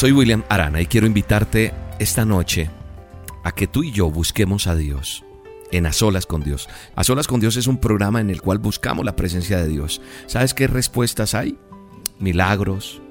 [0.00, 2.70] Soy William Arana y quiero invitarte esta noche
[3.44, 5.26] a que tú y yo busquemos a Dios
[5.72, 6.70] en A Solas con Dios.
[6.96, 10.00] A Solas con Dios es un programa en el cual buscamos la presencia de Dios.
[10.24, 11.58] ¿Sabes qué respuestas hay?
[12.18, 13.02] Milagros,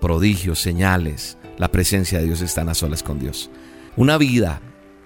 [0.00, 1.38] prodigios, señales.
[1.58, 3.48] La presencia de Dios está a solas con Dios.
[3.94, 4.60] Una vida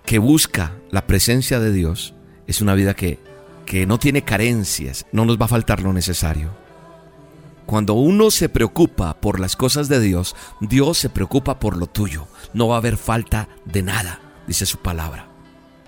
[0.07, 2.15] que busca la presencia de Dios
[2.47, 3.19] es una vida que,
[3.67, 6.66] que no tiene carencias, no nos va a faltar lo necesario.
[7.67, 12.29] Cuando uno se preocupa por las cosas de Dios, Dios se preocupa por lo tuyo.
[12.55, 15.29] No va a haber falta de nada, dice su palabra.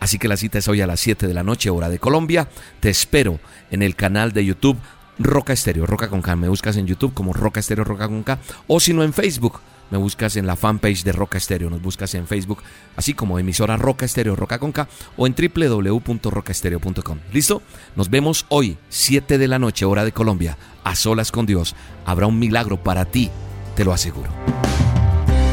[0.00, 2.48] Así que la cita es hoy a las 7 de la noche, hora de Colombia.
[2.80, 3.38] Te espero
[3.70, 4.78] en el canal de YouTube
[5.20, 6.34] Roca Estéreo, Roca con K.
[6.34, 8.38] Me buscas en YouTube como Roca Estéreo, Roca con K.
[8.66, 9.60] O si no en Facebook,
[9.90, 11.70] me buscas en la fanpage de Roca Estéreo.
[11.70, 12.62] Nos buscas en Facebook,
[12.96, 14.88] así como emisora Roca Estéreo, Roca con K.
[15.16, 17.18] O en www.rocaestereo.com.
[17.32, 17.62] ¿Listo?
[17.96, 20.56] Nos vemos hoy, 7 de la noche, hora de Colombia
[20.88, 23.30] a solas con Dios, habrá un milagro para ti,
[23.76, 24.30] te lo aseguro.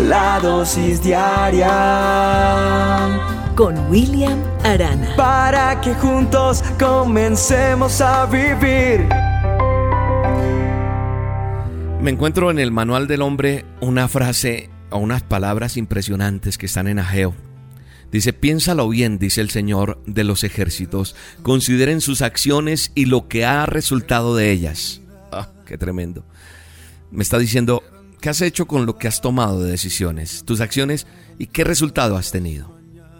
[0.07, 1.69] La dosis diaria
[3.55, 5.13] con William Arana.
[5.17, 9.09] Para que juntos comencemos a vivir.
[12.05, 16.87] Me encuentro en el manual del hombre una frase o unas palabras impresionantes que están
[16.87, 17.33] en Ageo.
[18.11, 23.43] Dice, piénsalo bien, dice el Señor de los ejércitos, consideren sus acciones y lo que
[23.43, 25.01] ha resultado de ellas.
[25.31, 26.27] Ah, qué tremendo.
[27.09, 27.81] Me está diciendo,
[28.21, 31.07] ¿qué has hecho con lo que has tomado de decisiones, tus acciones
[31.39, 32.79] y qué resultado has tenido?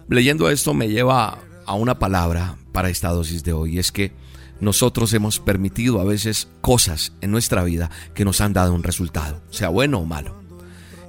[0.09, 4.11] Leyendo esto me lleva a una palabra para esta dosis de hoy, es que
[4.59, 9.42] nosotros hemos permitido a veces cosas en nuestra vida que nos han dado un resultado,
[9.50, 10.36] sea bueno o malo.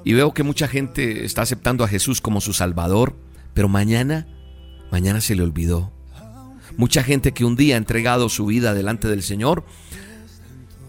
[0.04, 3.16] Y veo que mucha gente está aceptando a Jesús como su Salvador,
[3.54, 4.26] pero mañana,
[4.90, 5.92] mañana se le olvidó.
[6.76, 9.64] Mucha gente que un día ha entregado su vida delante del Señor,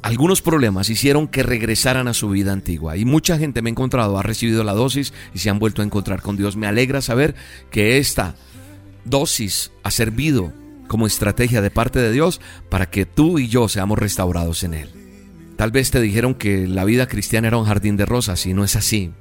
[0.01, 4.17] algunos problemas hicieron que regresaran a su vida antigua y mucha gente me ha encontrado,
[4.17, 6.55] ha recibido la dosis y se han vuelto a encontrar con Dios.
[6.55, 7.35] Me alegra saber
[7.71, 8.35] que esta
[9.05, 10.53] dosis ha servido
[10.87, 14.89] como estrategia de parte de Dios para que tú y yo seamos restaurados en Él.
[15.57, 18.63] Tal vez te dijeron que la vida cristiana era un jardín de rosas y no
[18.63, 19.11] es así.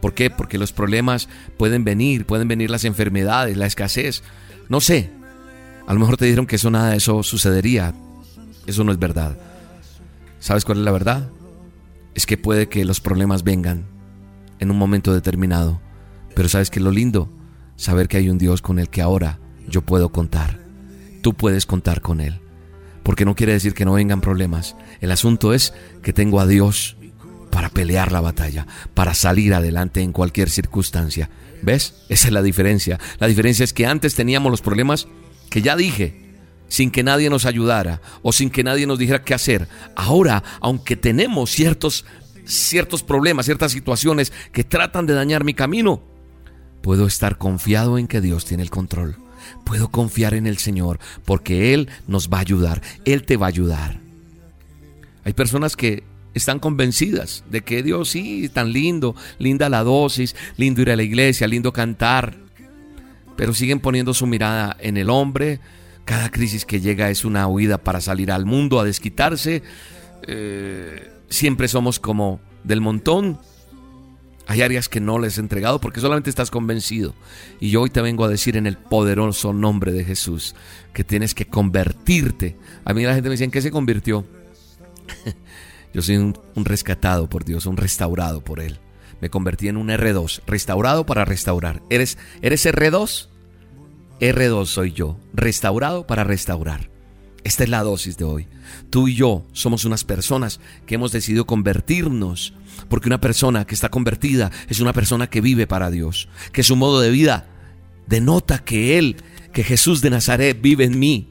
[0.00, 0.30] ¿Por qué?
[0.30, 4.22] Porque los problemas pueden venir, pueden venir las enfermedades, la escasez.
[4.68, 5.10] No sé.
[5.86, 7.94] A lo mejor te dijeron que eso nada de eso sucedería.
[8.66, 9.38] Eso no es verdad.
[10.40, 11.30] ¿Sabes cuál es la verdad?
[12.14, 13.86] Es que puede que los problemas vengan
[14.60, 15.80] en un momento determinado,
[16.34, 17.30] pero ¿sabes qué es lo lindo?
[17.76, 20.67] Saber que hay un Dios con el que ahora yo puedo contar.
[21.22, 22.40] Tú puedes contar con Él.
[23.02, 24.76] Porque no quiere decir que no vengan problemas.
[25.00, 26.96] El asunto es que tengo a Dios
[27.50, 31.30] para pelear la batalla, para salir adelante en cualquier circunstancia.
[31.62, 31.94] ¿Ves?
[32.08, 33.00] Esa es la diferencia.
[33.18, 35.08] La diferencia es que antes teníamos los problemas
[35.50, 36.28] que ya dije,
[36.68, 39.68] sin que nadie nos ayudara o sin que nadie nos dijera qué hacer.
[39.96, 42.04] Ahora, aunque tenemos ciertos,
[42.44, 46.02] ciertos problemas, ciertas situaciones que tratan de dañar mi camino,
[46.82, 49.16] puedo estar confiado en que Dios tiene el control.
[49.64, 52.82] Puedo confiar en el Señor porque Él nos va a ayudar.
[53.04, 54.00] Él te va a ayudar.
[55.24, 56.04] Hay personas que
[56.34, 61.02] están convencidas de que Dios sí, tan lindo, linda la dosis, lindo ir a la
[61.02, 62.36] iglesia, lindo cantar,
[63.36, 65.60] pero siguen poniendo su mirada en el hombre,
[66.04, 69.62] cada crisis que llega es una huida para salir al mundo a desquitarse.
[70.26, 73.38] Eh, siempre somos como del montón.
[74.48, 77.14] Hay áreas que no les he entregado porque solamente estás convencido.
[77.60, 80.54] Y yo hoy te vengo a decir en el poderoso nombre de Jesús
[80.94, 82.56] que tienes que convertirte.
[82.86, 84.24] A mí la gente me dice, ¿en qué se convirtió?
[85.92, 88.78] yo soy un, un, rescatado por Dios, un restaurado por Él.
[89.20, 91.82] Me convertí en un R2, restaurado para restaurar.
[91.90, 93.28] ¿Eres, eres R2?
[94.18, 96.88] R2 soy yo, restaurado para restaurar.
[97.44, 98.46] Esta es la dosis de hoy.
[98.90, 102.54] Tú y yo somos unas personas que hemos decidido convertirnos,
[102.88, 106.76] porque una persona que está convertida es una persona que vive para Dios, que su
[106.76, 107.46] modo de vida
[108.06, 109.16] denota que Él,
[109.52, 111.28] que Jesús de Nazaret vive en mí,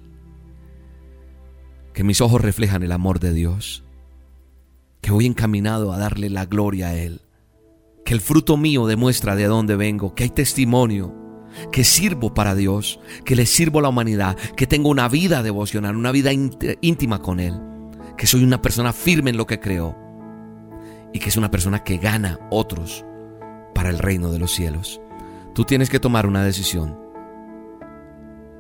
[1.93, 3.83] que mis ojos reflejan el amor de Dios,
[5.01, 7.21] que voy encaminado a darle la gloria a Él,
[8.05, 11.26] que el fruto mío demuestra de dónde vengo, que hay testimonio
[11.71, 15.95] que sirvo para Dios, que le sirvo a la humanidad, que tengo una vida devocional,
[15.95, 17.59] una vida íntima con Él,
[18.17, 19.95] que soy una persona firme en lo que creo
[21.13, 23.05] y que es una persona que gana otros
[23.73, 25.01] para el reino de los cielos.
[25.53, 26.99] Tú tienes que tomar una decisión.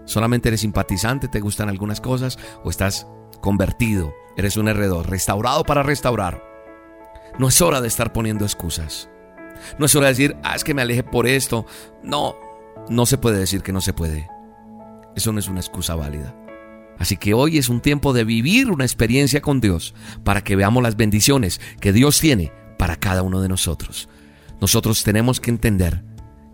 [0.05, 3.07] ¿Solamente eres simpatizante, te gustan algunas cosas o estás
[3.41, 4.13] convertido?
[4.37, 6.43] Eres un R2, restaurado para restaurar.
[7.37, 9.09] No es hora de estar poniendo excusas.
[9.77, 11.65] No es hora de decir, ah, es que me aleje por esto.
[12.03, 12.35] No,
[12.89, 14.27] no se puede decir que no se puede.
[15.15, 16.35] Eso no es una excusa válida.
[16.97, 19.93] Así que hoy es un tiempo de vivir una experiencia con Dios
[20.23, 24.09] para que veamos las bendiciones que Dios tiene para cada uno de nosotros.
[24.59, 26.03] nosotros tenemos que entender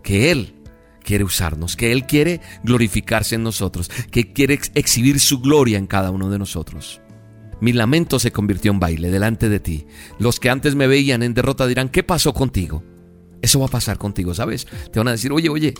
[0.02, 0.54] que Él
[1.02, 6.10] quiere usarnos, que Él quiere glorificarse en nosotros, que quiere exhibir su gloria en cada
[6.10, 7.00] uno de nosotros.
[7.60, 9.86] Mi lamento se convirtió en baile delante de ti.
[10.18, 12.82] Los que antes me veían en derrota dirán, ¿qué pasó contigo?
[13.40, 14.66] Eso va a pasar contigo, ¿sabes?
[14.92, 15.74] Te van a decir, oye, oye,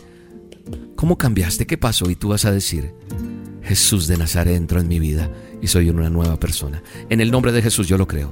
[0.97, 1.67] ¿cómo cambiaste?
[1.67, 2.11] ¿Qué pasó?
[2.11, 2.95] Y tú vas a decir,
[3.63, 5.31] Jesús de Nazaret entró en mi vida
[5.63, 6.83] y soy una nueva persona.
[7.09, 8.31] En el nombre de Jesús yo lo creo.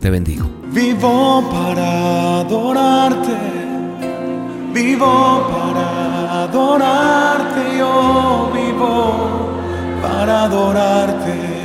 [0.00, 0.50] Te bendigo.
[0.72, 3.36] Vivo para adorarte.
[4.72, 7.78] Vivo para adorarte.
[7.78, 9.58] Yo vivo
[10.02, 11.62] para adorarte.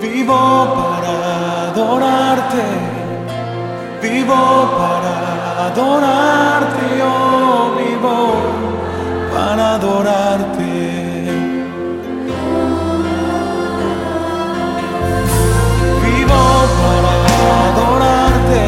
[0.00, 2.62] Vivo para adorarte,
[4.18, 4.42] vivo
[4.76, 7.14] para adorarte, yo
[7.78, 8.16] vivo
[9.32, 10.74] para adorarte.
[16.04, 16.42] Vivo
[16.80, 17.12] para
[17.68, 18.62] adorarte,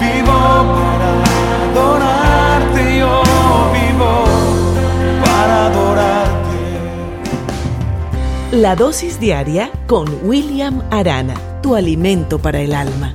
[0.00, 0.40] vivo
[0.76, 1.10] para
[1.70, 3.14] adorarte, yo
[3.76, 4.12] vivo
[5.24, 6.58] para adorarte.
[8.52, 13.14] La dosis diaria con William Arana, tu alimento para el alma.